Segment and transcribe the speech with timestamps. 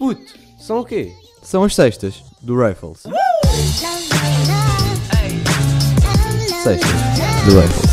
[0.00, 1.14] Puto, são o quê?
[1.42, 3.02] São as sextas do Rifles.
[6.62, 6.90] Sextas
[7.44, 7.90] do Rifles.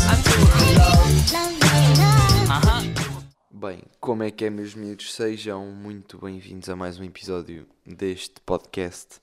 [3.50, 5.12] Bem, como é que é, meus miúdos?
[5.12, 9.20] Sejam muito bem-vindos a mais um episódio deste podcast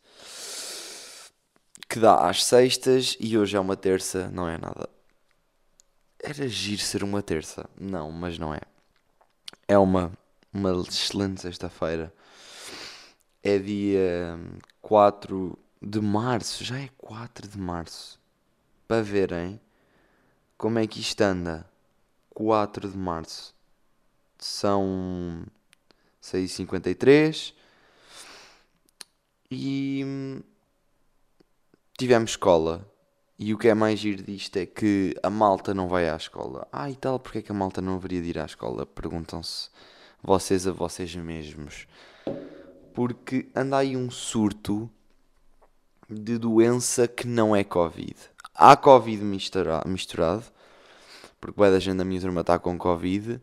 [1.90, 4.88] que dá às sextas e hoje é uma terça, não é nada.
[6.24, 8.62] Era giro ser uma terça, não, mas não é.
[9.68, 10.12] É uma,
[10.54, 12.14] uma excelente sexta-feira.
[13.48, 14.40] É dia
[14.82, 18.20] 4 de março, já é 4 de março.
[18.88, 19.62] Para verem
[20.58, 21.64] como é que isto anda.
[22.32, 23.54] 4 de março
[24.40, 25.46] são
[26.24, 27.54] 6h53
[29.52, 30.42] e hum,
[31.96, 32.84] tivemos escola.
[33.38, 36.68] E o que é mais giro disto é que a malta não vai à escola.
[36.72, 38.88] Ah, e tal, porque é que a malta não haveria de ir à escola?
[38.88, 39.70] Perguntam-se
[40.24, 41.86] vocês a vocês mesmos.
[42.96, 44.90] Porque anda aí um surto
[46.10, 48.16] de doença que não é Covid.
[48.54, 50.46] Há Covid mistura- misturado,
[51.42, 53.42] porque vai da gente da minha turma está com Covid,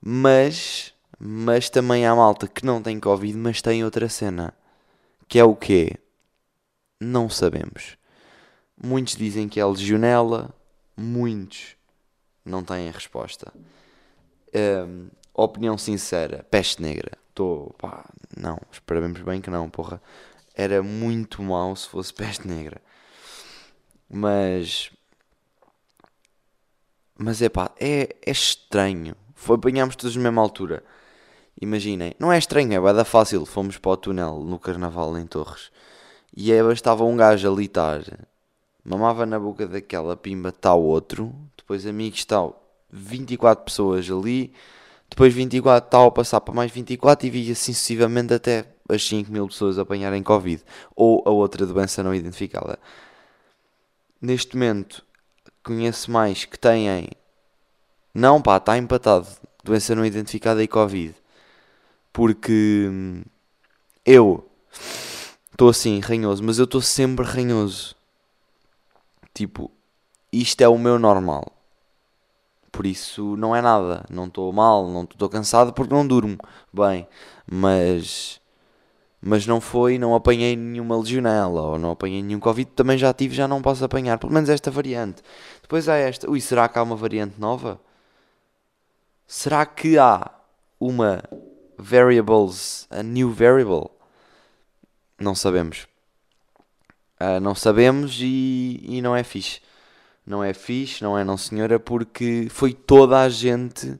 [0.00, 4.54] mas, mas também há malta que não tem Covid, mas tem outra cena.
[5.28, 5.96] Que é o quê?
[6.98, 7.98] Não sabemos.
[8.82, 10.54] Muitos dizem que é legionela,
[10.96, 11.76] muitos
[12.42, 13.52] não têm a resposta.
[14.54, 17.25] Hum, opinião sincera, peste negra.
[17.36, 18.02] Estou, pá,
[18.34, 20.00] não, esperamos bem que não, porra.
[20.54, 22.80] Era muito mau se fosse peste negra.
[24.08, 24.90] Mas.
[27.18, 29.14] Mas é pá, é, é estranho.
[29.34, 30.82] Foi, apanhámos todos na mesma altura.
[31.60, 33.44] Imaginem, não é estranho, é bada fácil.
[33.44, 35.70] Fomos para o túnel no Carnaval em Torres.
[36.34, 38.00] E é, bastava um gajo ali estar,
[38.82, 41.34] mamava na boca daquela pimba, tal outro.
[41.54, 44.54] Depois amigos, tal, 24 pessoas ali.
[45.08, 49.30] Depois 24 tal a passar para mais 24 e via assim sucessivamente até as 5
[49.32, 50.62] mil pessoas apanharem Covid.
[50.94, 52.78] Ou a outra doença não identificada.
[54.20, 55.04] Neste momento,
[55.62, 57.08] conheço mais que têm.
[58.14, 59.26] Não, pá, está empatado.
[59.62, 61.14] Doença não identificada e Covid.
[62.12, 63.22] Porque hum,
[64.04, 64.48] eu
[65.50, 67.94] estou assim, ranhoso, mas eu estou sempre ranhoso.
[69.34, 69.70] Tipo,
[70.32, 71.55] isto é o meu normal.
[72.76, 74.04] Por isso não é nada.
[74.10, 76.36] Não estou mal, não estou cansado porque não durmo
[76.70, 77.08] bem.
[77.50, 78.38] Mas.
[79.18, 82.70] Mas não foi, não apanhei nenhuma legionela ou não apanhei nenhum Covid.
[82.72, 84.18] Também já tive, já não posso apanhar.
[84.18, 85.22] Pelo menos esta variante.
[85.62, 86.30] Depois há esta.
[86.30, 87.80] Ui, será que há uma variante nova?
[89.26, 90.30] Será que há
[90.78, 91.22] uma
[91.78, 93.88] variables, a new variable?
[95.18, 95.86] Não sabemos.
[97.18, 99.62] Ah, não sabemos e, e não é fixe.
[100.26, 103.98] Não é fixe, não é não senhora, porque foi toda a gente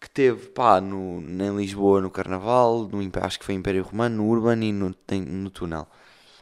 [0.00, 4.28] que teve, pá, no, em Lisboa no Carnaval, no, acho que foi Império Romano, no
[4.28, 4.94] Urban e no,
[5.26, 5.86] no Túnel.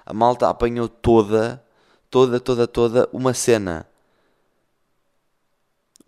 [0.07, 1.63] A malta apanhou toda,
[2.09, 3.87] toda, toda, toda uma cena.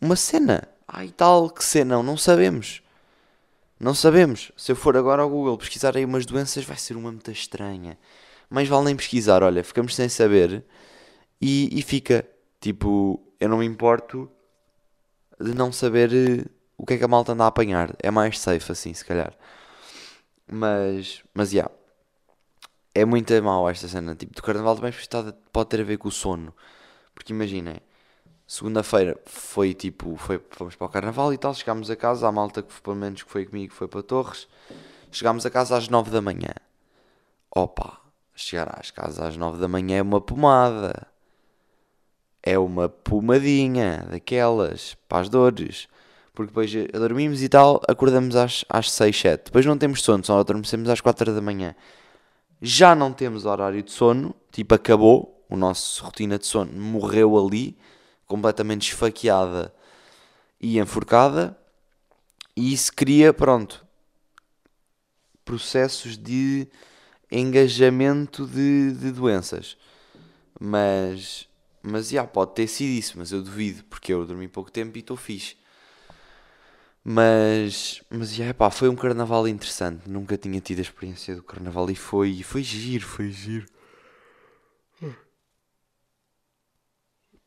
[0.01, 0.67] Uma cena.
[0.89, 2.83] Ai tal, que cena, não, não sabemos.
[3.79, 4.53] Não sabemos.
[4.57, 7.99] Se eu for agora ao Google pesquisar aí umas doenças, vai ser uma muito estranha.
[8.49, 10.65] Mais vale nem pesquisar, olha, ficamos sem saber
[11.41, 12.27] e, e fica.
[12.61, 14.31] Tipo, eu não me importo
[15.41, 16.45] de não saber eh,
[16.77, 17.95] o que é que a malta anda a apanhar.
[17.99, 19.35] É mais safe assim, se calhar.
[20.47, 21.71] Mas, mas, já.
[22.95, 24.15] É muito mau esta cena.
[24.15, 26.55] Tipo, do carnaval também pode pode ter a ver com o sono.
[27.15, 27.81] Porque imaginem,
[28.47, 32.63] segunda-feira foi tipo, foi, fomos para o carnaval e tal, chegámos a casa, a malta
[32.63, 34.49] que pelo menos que foi comigo foi para Torres,
[35.13, 36.53] chegámos a casa às 9 da manhã.
[37.55, 38.01] Opa,
[38.35, 41.10] chegar às casas às 9 da manhã é uma pomada.
[42.43, 45.89] É uma pomadinha daquelas, para as dores.
[46.33, 49.45] Porque depois eh, dormimos e tal, acordamos às, às 6, 7.
[49.47, 51.75] Depois não temos sono, só adormecemos às 4 da manhã.
[52.63, 57.77] Já não temos horário de sono, tipo acabou, o nosso rotina de sono morreu ali,
[58.27, 59.75] completamente esfaqueada
[60.61, 61.57] e enforcada.
[62.57, 63.85] E isso cria, pronto,
[65.45, 66.69] processos de
[67.31, 69.77] engajamento de, de doenças.
[70.59, 71.49] Mas,
[71.83, 75.01] mas já, pode ter sido isso, mas eu duvido, porque eu dormi pouco tempo e
[75.01, 75.57] estou fixe.
[77.05, 80.09] Mas, mas já, pá, foi um carnaval interessante.
[80.09, 83.67] Nunca tinha tido a experiência do carnaval e foi, foi giro, foi giro.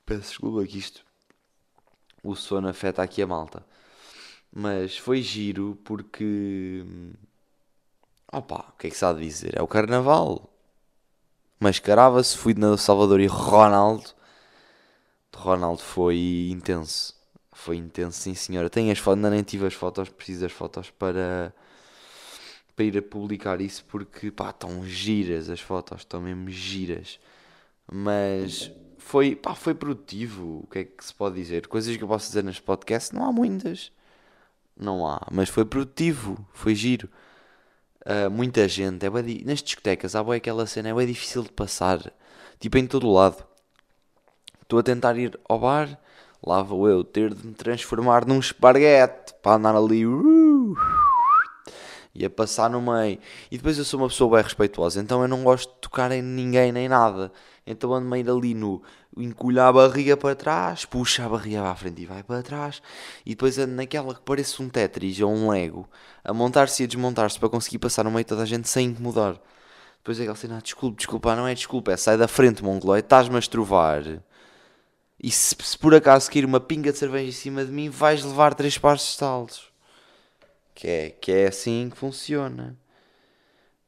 [0.05, 1.05] Peço desculpa que isto,
[2.23, 3.65] o sono afeta aqui a malta.
[4.51, 6.85] Mas foi giro porque,
[8.31, 9.57] opá, o que é que se há de dizer?
[9.57, 10.49] É o carnaval.
[11.59, 14.13] Mascarava-se, fui na Salvador e Ronaldo.
[15.43, 17.13] Ronaldo foi intenso.
[17.51, 18.69] Foi intenso, sim senhora.
[18.69, 21.53] Tenho as fotos, ainda nem tive as fotos, preciso das fotos para,
[22.75, 27.19] para ir a publicar isso porque pá, estão giras as fotos, estão mesmo giras.
[27.91, 30.61] Mas foi, pá, foi produtivo.
[30.63, 31.67] O que é que se pode dizer?
[31.67, 33.91] Coisas que eu posso dizer neste podcast, não há muitas.
[34.77, 37.09] Não há, mas foi produtivo, foi giro.
[38.05, 41.51] Uh, muita gente, é di- nas discotecas há bué aquela cena, é bem difícil de
[41.51, 42.11] passar,
[42.59, 43.45] tipo em todo lado.
[44.73, 45.99] Estou a tentar ir ao bar,
[46.43, 50.75] lá vou eu ter de me transformar num esparguete para andar ali uh,
[52.15, 53.19] e a passar no meio.
[53.51, 56.23] E depois eu sou uma pessoa bem respeituosa, então eu não gosto de tocar em
[56.23, 57.31] ninguém nem nada.
[57.67, 58.81] Então ando meio ali no
[59.15, 62.81] encolher a barriga para trás, puxa a barriga para a frente e vai para trás.
[63.23, 65.87] E depois ando naquela que parece um Tetris ou um Lego,
[66.23, 68.87] a montar-se e a desmontar-se para conseguir passar no meio de toda a gente sem
[68.87, 69.39] incomodar.
[69.97, 73.01] Depois é aquela cena, ah, desculpe, desculpa, não é desculpa, é sai da frente, mongolói,
[73.01, 74.23] estás-me a estrovar.
[75.23, 78.21] E se, se por acaso cair uma pinga de cerveja em cima de mim, vais
[78.25, 79.71] levar três pares de estalos.
[80.75, 82.77] Que é, que é assim que funciona.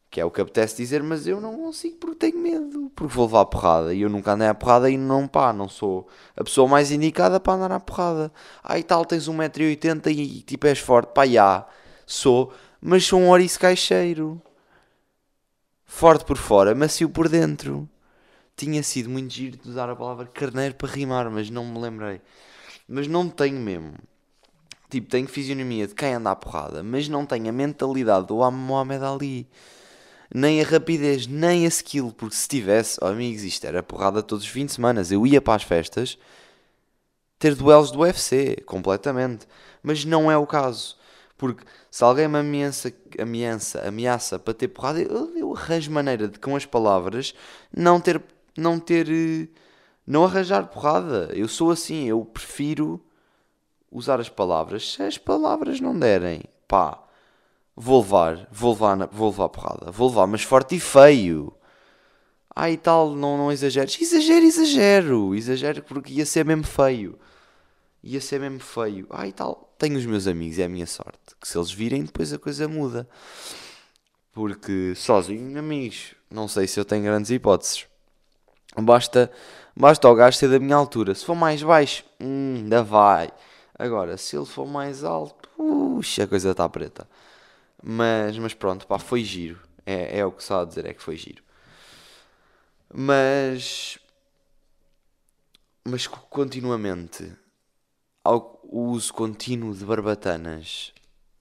[0.10, 2.90] Que é o que apetece dizer, mas eu não consigo porque tenho medo.
[2.96, 3.94] Porque vou levar a porrada.
[3.94, 7.38] E eu nunca andei à porrada e não pá, não sou a pessoa mais indicada
[7.38, 8.32] para andar à porrada.
[8.64, 11.12] Ai tal, tens 1,80m e tipo és forte.
[11.14, 11.68] Pá, já,
[12.06, 12.54] sou.
[12.80, 14.42] Mas sou um ouriço caixeiro.
[15.84, 17.90] Forte por fora, macio por dentro.
[18.56, 22.22] Tinha sido muito giro de usar a palavra carneiro para rimar, mas não me lembrei.
[22.88, 23.96] Mas não tenho mesmo.
[24.90, 29.04] Tipo, tenho fisionomia de quem anda à porrada, mas não tenho a mentalidade do Mohamed
[29.04, 29.48] Ali.
[30.34, 32.14] Nem a rapidez, nem a skill.
[32.16, 35.02] Porque se tivesse, oh amigos, isto era porrada todos os fins de semana.
[35.10, 36.18] Eu ia para as festas
[37.38, 39.48] ter duelos do UFC, completamente.
[39.84, 40.98] Mas não é o caso.
[41.38, 46.40] Porque se alguém me ameaça, ameaça, ameaça para ter porrada, eu, eu arranjo maneira de,
[46.40, 47.34] com as palavras,
[47.76, 48.22] não ter,
[48.58, 49.48] não ter, eh,
[50.06, 51.30] não arranjar porrada.
[51.34, 53.04] Eu sou assim, eu prefiro
[53.92, 54.94] usar as palavras.
[54.94, 57.02] Se as palavras não derem, pá,
[57.76, 61.54] vou levar, vou levar, na- vou levar porrada, vou levar, mas forte e feio.
[62.56, 64.00] Ah, e tal, não, não exageres.
[64.02, 67.20] Exagero, exagero, exagero porque ia ser mesmo feio.
[68.04, 69.08] Ia ser mesmo feio.
[69.10, 71.36] Ah, e tal, tenho os meus amigos, é a minha sorte.
[71.42, 73.08] Que se eles virem, depois a coisa muda.
[74.32, 77.88] Porque sozinho, amigos, não sei se eu tenho grandes hipóteses.
[78.78, 79.32] Basta,
[79.76, 81.16] basta o gajo ser da minha altura.
[81.16, 83.30] Se for mais baixo, hum, ainda vai.
[83.78, 87.08] Agora, se ele for mais alto, puxa, a coisa está preta.
[87.84, 89.60] Mas, mas pronto, pá, foi giro.
[89.86, 91.44] É, é o que só a dizer, é que foi giro.
[92.94, 94.00] Mas,
[95.84, 97.32] mas co- continuamente,
[98.24, 100.94] ao- o uso contínuo de barbatanas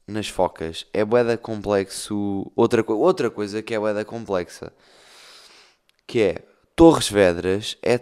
[0.06, 2.50] nas focas é boeda complexo.
[2.56, 4.72] Outra, outra coisa que é boeda complexa,
[6.06, 6.44] que é
[6.76, 8.00] Torres Vedras é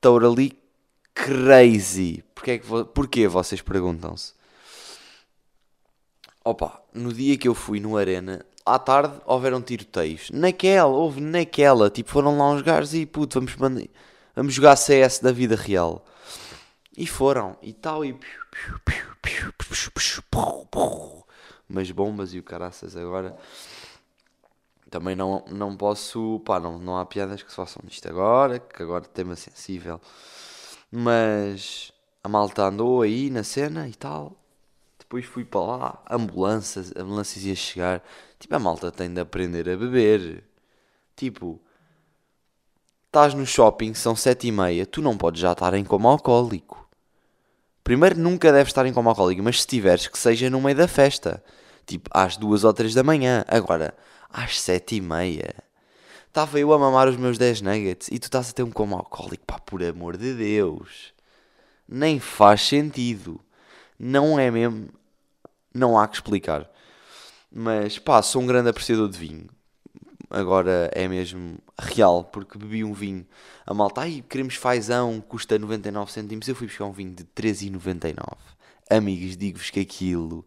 [0.00, 0.56] totally
[1.12, 2.22] crazy.
[2.34, 4.34] Porquê, é que porquê vocês perguntam-se?
[6.44, 10.30] Opa, no dia que eu fui no Arena, à tarde houveram tiroteios.
[10.30, 11.90] Naquela, houve naquela.
[11.90, 13.88] Tipo, foram lá uns gajos e puto, vamos,
[14.36, 16.04] vamos jogar CS da vida real.
[16.96, 18.16] E foram, e tal, e.
[21.68, 23.36] Umas bombas e o caraças agora.
[24.94, 26.40] Também não, não posso.
[26.44, 30.00] Pá, não, não há piadas que se façam nisto agora, que agora tema sensível.
[30.88, 31.90] Mas
[32.22, 34.36] a malta andou aí na cena e tal.
[34.96, 38.04] Depois fui para lá, ambulâncias, ambulâncias ia chegar.
[38.38, 40.44] Tipo, a malta tem de aprender a beber.
[41.16, 41.60] Tipo,
[43.06, 46.88] estás no shopping, são sete e meia, tu não podes já estar em coma alcoólico.
[47.82, 50.86] Primeiro, nunca deves estar em coma alcoólico, mas se tiveres, que seja no meio da
[50.86, 51.42] festa.
[51.84, 53.44] Tipo, às duas ou três da manhã.
[53.48, 53.92] Agora,
[54.34, 55.54] às sete e meia.
[56.26, 58.96] Estava eu a mamar os meus 10 nuggets e tu estás a ter um coma
[58.96, 61.14] alcoólico, pá, por amor de Deus.
[61.88, 63.40] Nem faz sentido.
[63.96, 64.88] Não é mesmo.
[65.72, 66.68] Não há que explicar.
[67.48, 69.46] Mas, pá, sou um grande apreciador de vinho.
[70.28, 73.24] Agora é mesmo real, porque bebi um vinho.
[73.64, 76.48] A malta, ai, queremos fazão, custa 99 cêntimos.
[76.48, 78.16] Eu fui buscar um vinho de 13,99.
[78.90, 80.44] Amigos, digo-vos que aquilo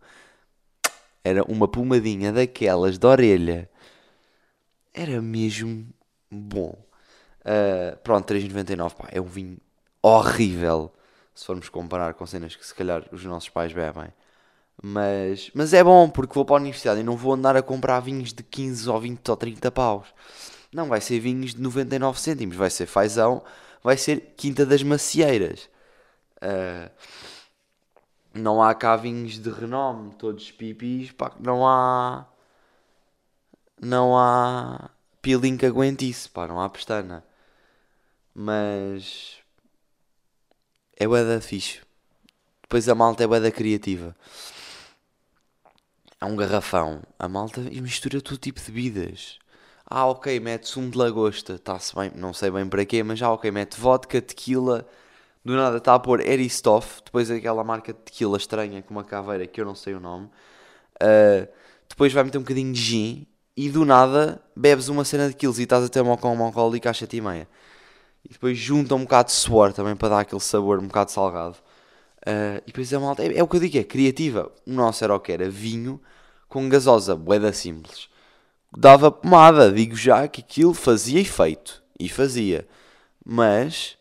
[1.23, 3.69] era uma pomadinha daquelas de orelha.
[4.97, 5.87] Era mesmo
[6.31, 6.75] bom.
[7.45, 9.57] Ah, pronto, 3,99, pá, é um vinho
[10.01, 10.91] horrível.
[11.35, 14.11] Se formos comparar com cenas que se calhar os nossos pais bebem.
[14.81, 17.99] Mas, mas é bom porque vou para a universidade e não vou andar a comprar
[17.99, 20.07] vinhos de 15 ou 20 ou 30 paus.
[20.73, 23.43] Não, vai ser vinhos de 99 cêntimos, vai ser fazão,
[23.83, 25.69] vai ser Quinta das Macieiras.
[26.41, 26.89] Ah,
[28.33, 32.25] não há cá vinhos de renome, todos pipis, pá, não há.
[33.81, 34.89] Não há
[35.21, 37.23] peeling que aguente isso, pá, não há pestana.
[38.33, 39.37] Mas.
[40.99, 41.81] É da fixe.
[42.63, 44.15] Depois a malta é da criativa.
[46.19, 47.01] é um garrafão.
[47.17, 49.39] A malta mistura todo tipo de bebidas.
[49.85, 51.53] Ah, ok, mete sumo de lagosta.
[51.55, 54.87] Está-se bem, não sei bem para quê, mas já ok, mete vodka, tequila.
[55.45, 57.01] Do nada está a pôr Eristoff.
[57.05, 60.27] Depois aquela marca de tequila estranha com uma caveira que eu não sei o nome.
[61.01, 61.47] Uh,
[61.89, 63.27] depois vai meter um bocadinho de gin.
[63.57, 66.97] E do nada bebes uma cena de quilos e estás a ter uma alcoólica às
[66.97, 67.47] 7 e meia.
[68.23, 71.55] E depois junta um bocado de suor também para dar aquele sabor um bocado salgado.
[72.21, 74.51] Uh, e depois malta, é, é, o que eu digo, é criativa.
[74.65, 75.99] O nosso era o que era vinho
[76.47, 78.07] com gasosa, boeda simples
[78.75, 79.71] dava pomada.
[79.71, 81.83] Digo já que aquilo fazia efeito.
[81.99, 82.67] E fazia.
[83.25, 83.97] Mas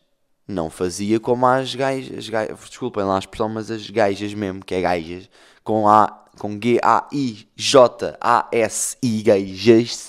[0.47, 2.29] não fazia como as gajas.
[2.29, 5.29] gajas desculpem lá a expressão, mas as gajas mesmo, que é gajas,
[5.63, 7.63] com A, com G-A-I-J-A-S-I,
[9.23, 10.07] gajas,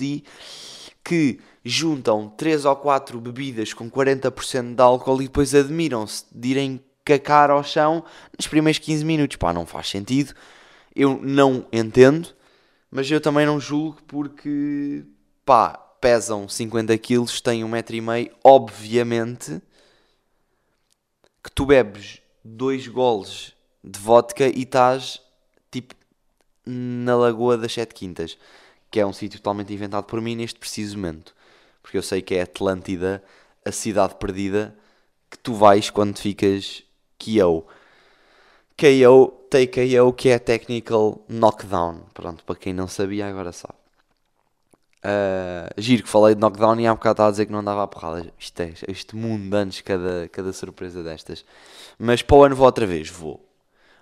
[1.02, 6.80] que juntam 3 ou 4 bebidas com 40% de álcool e depois admiram-se de irem
[7.04, 8.04] cacar ao chão
[8.36, 9.36] nos primeiros 15 minutos.
[9.36, 10.34] Pá, não faz sentido.
[10.94, 12.28] Eu não entendo.
[12.90, 15.04] Mas eu também não julgo porque,
[15.44, 19.60] pá, pesam 50 quilos, têm um metro e meio, obviamente
[21.42, 25.20] que tu bebes dois goles de vodka e estás,
[25.70, 25.94] tipo,
[26.68, 28.38] na Lagoa das Sete Quintas,
[28.90, 31.34] que é um sítio totalmente inventado por mim neste preciso momento.
[31.82, 33.22] Porque eu sei que é Atlântida,
[33.64, 34.74] a cidade perdida,
[35.30, 36.82] que tu vais quando ficas
[37.18, 37.66] KO.
[38.76, 42.02] KO TKO, que é Technical Knockdown.
[42.12, 43.74] Pronto, para quem não sabia, agora sabe.
[44.98, 47.82] Uh, giro que falei de knockdown e há bocado estava a dizer que não dava
[47.82, 48.32] a porrada.
[48.38, 51.44] Isto é, este mundo anos, cada, cada surpresa destas.
[51.98, 53.47] Mas para o ano vou outra vez, vou.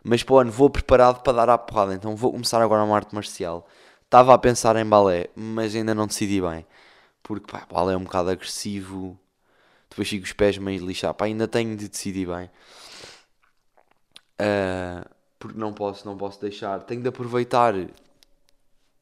[0.08, 1.92] Mas para o ano vou preparado para dar a porrada.
[1.92, 3.66] Então vou começar agora uma arte marcial.
[4.04, 6.64] Estava a pensar em balé, mas ainda não decidi bem.
[7.24, 9.18] Porque pá, balé é um bocado agressivo.
[9.90, 11.20] Depois fico os pés meio lixados.
[11.20, 12.48] Ainda tenho de decidir bem.
[14.40, 15.08] Uh,
[15.40, 16.84] porque não posso, não posso deixar.
[16.84, 17.74] Tenho de aproveitar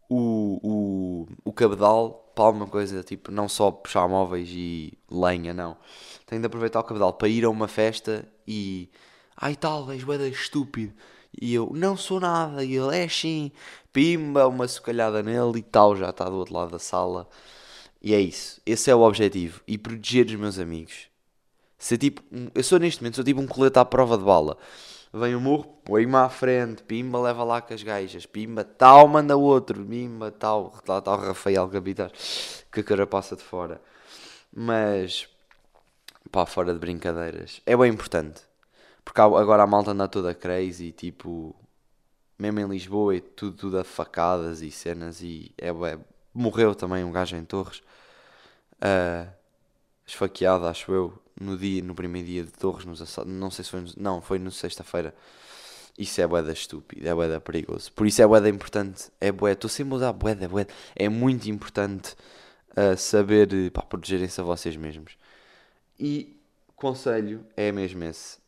[0.09, 5.77] o, o, o cabedal para alguma coisa, tipo, não só puxar móveis e lenha, não.
[6.25, 8.91] Tenho de aproveitar o cabedal para ir a uma festa e.
[9.37, 10.93] Ai tal, és boeda estúpido.
[11.41, 12.65] E eu, não sou nada.
[12.65, 13.51] E ele, é sim.
[13.93, 17.29] Pimba, uma socalhada nele e tal, já está do outro lado da sala.
[18.03, 18.61] E é isso.
[18.67, 19.61] Esse é o objetivo.
[19.67, 21.09] E proteger os meus amigos.
[21.79, 22.23] Ser tipo,
[22.55, 24.57] eu sou neste momento, sou tipo um colete à prova de bala
[25.15, 29.37] vem o murro, põe-me à frente, pimba, leva lá com as gajas, pimba, tal, manda
[29.37, 32.11] outro, pimba, tal, lá está o Rafael Capitar,
[32.73, 33.81] que a cara passa de fora.
[34.53, 35.29] Mas,
[36.33, 38.43] pá, fora de brincadeiras, é bem importante,
[39.05, 41.55] porque agora a malta anda toda crazy, tipo,
[42.39, 45.99] mesmo em Lisboa, é tudo, tudo a facadas e cenas, e é, é
[46.33, 47.83] morreu também um gajo em Torres,
[48.81, 49.31] uh,
[50.07, 53.71] esfaqueado, acho eu, no dia, no primeiro dia de Torres, nos assaltos, não sei se
[53.71, 55.15] foi, não, foi no sexta-feira.
[55.97, 57.93] Isso é boeda estúpido, é boeda perigoso.
[57.93, 60.73] Por isso é boeda importante, é boeda, estou sempre a usar boeda, boeda.
[60.97, 62.17] É muito importante
[62.71, 65.17] uh, saber, pá, protegerem-se a vocês mesmos.
[65.99, 66.37] E
[66.75, 68.44] conselho é mesmo esse.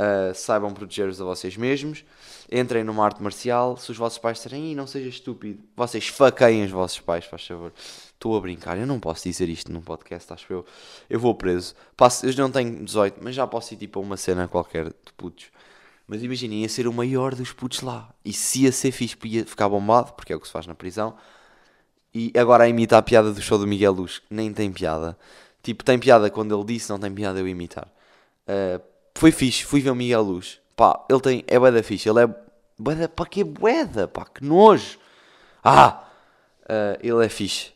[0.00, 2.06] Uh, saibam proteger-vos a vocês mesmos.
[2.50, 3.76] Entrem numa arte marcial.
[3.76, 7.70] Se os vossos pais disserem, não seja estúpido, vocês faqueiem os vossos pais, faz favor.
[7.76, 10.64] Estou a brincar, eu não posso dizer isto num podcast, acho eu.
[11.08, 11.74] Eu vou preso.
[11.98, 15.12] Passo, eu não tenho 18, mas já posso ir tipo a uma cena qualquer de
[15.18, 15.48] putos.
[16.06, 18.08] Mas imaginem, ia ser o maior dos putos lá.
[18.24, 20.74] E se ia ser fixe, ia ficar bombado, porque é o que se faz na
[20.74, 21.14] prisão.
[22.14, 25.16] E agora a imitar a piada do show do Miguel Luz, nem tem piada.
[25.62, 27.86] Tipo, tem piada quando ele disse, não tem piada eu imitar.
[28.48, 30.60] Uh, foi fixe, fui ver o Miguel Luz.
[30.76, 32.34] Pá, ele tem, é bué fixe, ele é
[32.78, 34.98] bué pá, que bué pá, que nojo.
[35.62, 36.04] Ah,
[36.62, 37.72] uh, ele é fixe.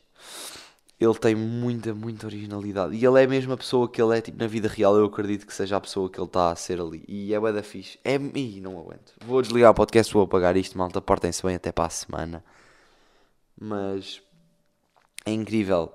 [0.99, 2.95] Ele tem muita, muita originalidade.
[2.95, 5.47] E ele é a mesma pessoa que ele é, tipo, na vida real, eu acredito
[5.47, 7.05] que seja a pessoa que ele está a ser ali.
[7.07, 7.99] E é bué fixe.
[8.05, 9.13] É, ih, não aguento.
[9.27, 12.45] Vou desligar o podcast, vou apagar isto, malta, portem-se bem até para a semana.
[13.61, 14.23] Mas,
[15.27, 15.93] é incrível.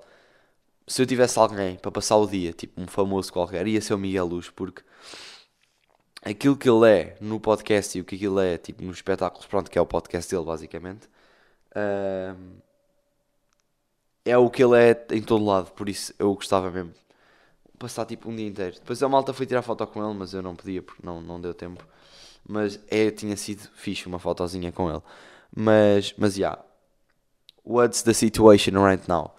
[0.86, 3.98] Se eu tivesse alguém para passar o dia, tipo um famoso qualquer, ia ser o
[3.98, 4.82] Miguel Luz, porque
[6.22, 9.70] aquilo que ele é no podcast e o que aquilo é tipo nos espetáculos, pronto,
[9.70, 11.06] que é o podcast dele basicamente,
[11.72, 12.60] uh,
[14.24, 16.92] é o que ele é em todo lado, por isso eu gostava mesmo
[17.80, 18.76] passar tipo um dia inteiro.
[18.76, 21.40] Depois a malta foi tirar foto com ele, mas eu não podia porque não, não
[21.40, 21.84] deu tempo.
[22.46, 25.02] Mas é, tinha sido fixe uma fotozinha com ele.
[25.56, 26.40] Mas, mas já.
[26.40, 26.64] Yeah.
[27.64, 29.34] What's the situation right now?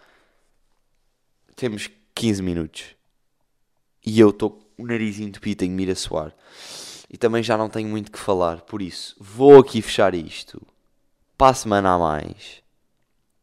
[1.56, 2.96] Temos 15 minutos.
[4.04, 6.36] E eu estou o nariz entupido, tenho me ir a suar.
[7.10, 10.62] E também já não tenho muito que falar, por isso vou aqui fechar isto.
[11.38, 12.62] Para a semana a mais.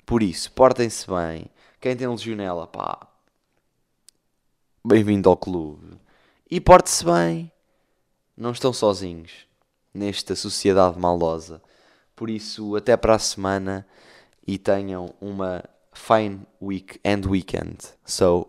[0.05, 1.47] Por isso, portem-se bem.
[1.81, 3.07] Quem tem legionela, pá.
[4.85, 5.99] Bem-vindo ao clube.
[6.51, 7.53] E porte-se bem.
[8.37, 9.47] Não estão sozinhos
[9.93, 11.61] nesta sociedade maldosa.
[12.17, 13.87] Por isso, até para a semana
[14.47, 17.79] e tenham uma fine week and weekend.
[18.05, 18.49] So,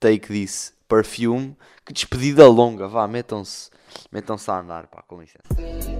[0.00, 1.56] take this perfume.
[1.86, 3.70] Que despedida longa, vá, metam-se
[4.12, 5.99] metam a andar, pá, com licença.